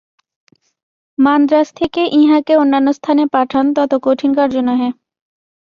[1.17, 4.89] মান্দ্রাজ থেকে ইঁহাকে অন্যান্য স্থানে পাঠান তত কঠিন কার্য নহে।